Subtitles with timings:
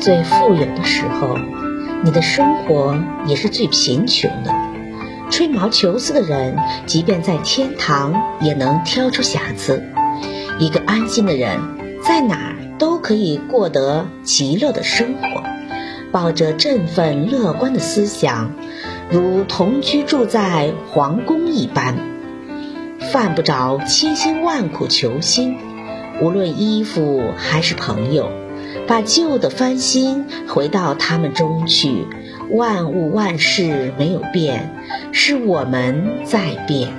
[0.00, 1.36] 最富有的时候，
[2.04, 4.54] 你的生活也是最贫穷的。
[5.30, 6.56] 吹毛求疵的人，
[6.86, 9.82] 即便在天堂也能挑出瑕疵。
[10.58, 11.58] 一个安心的人，
[12.02, 15.42] 在哪儿都可以过得极乐的生活。
[16.10, 18.52] 抱着振奋乐观的思想，
[19.10, 21.96] 如同居住在皇宫一般，
[23.12, 25.56] 犯不着千辛万苦求新。
[26.22, 28.30] 无论衣服还是朋友，
[28.86, 32.06] 把旧的翻新，回到他们中去。
[32.50, 34.74] 万物万事没有变，
[35.12, 36.90] 是我们在变。